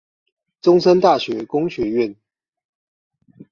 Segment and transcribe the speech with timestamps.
[0.61, 2.15] 中山大學工學院